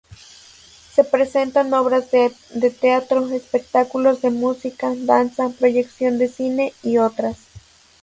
[0.95, 7.37] Se presentan obras de teatro, espectáculos de música, danza, proyección de cine y otras.